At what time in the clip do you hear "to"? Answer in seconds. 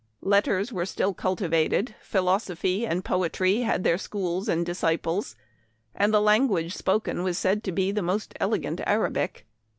7.65-7.71